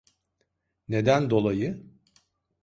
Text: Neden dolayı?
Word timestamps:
Neden 0.87 1.29
dolayı? 1.29 1.83